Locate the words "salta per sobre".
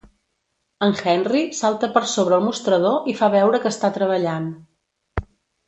1.57-2.35